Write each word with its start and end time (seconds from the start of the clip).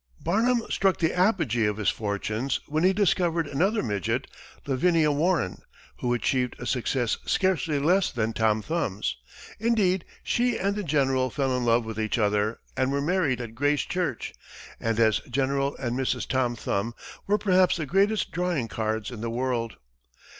Barnum 0.19 0.63
struck 0.71 0.97
the 0.97 1.13
apogee 1.15 1.67
of 1.67 1.77
his 1.77 1.91
fortunes 1.91 2.59
when 2.65 2.83
he 2.83 2.91
discovered 2.91 3.45
another 3.45 3.83
midget, 3.83 4.25
Lavinia 4.65 5.11
Warren, 5.11 5.61
who 5.97 6.11
achieved 6.15 6.55
a 6.57 6.65
success 6.65 7.19
scarcely 7.27 7.77
less 7.77 8.11
than 8.11 8.33
Tom 8.33 8.63
Thumb's. 8.63 9.17
Indeed, 9.59 10.03
she 10.23 10.57
and 10.57 10.75
the 10.75 10.81
General 10.83 11.29
fell 11.29 11.55
in 11.55 11.65
love 11.65 11.85
with 11.85 11.99
each 11.99 12.17
other 12.17 12.59
and 12.75 12.91
were 12.91 12.99
married 12.99 13.39
at 13.41 13.53
Grace 13.53 13.81
Church, 13.83 14.33
and 14.79 14.99
as 14.99 15.19
General 15.29 15.75
and 15.77 15.95
Mrs. 15.95 16.27
Tom 16.27 16.55
Thumb 16.55 16.95
were 17.27 17.37
perhaps 17.37 17.77
the 17.77 17.85
greatest 17.85 18.31
drawing 18.31 18.67
cards 18.67 19.11
in 19.11 19.21
the 19.21 19.29
world. 19.29 19.75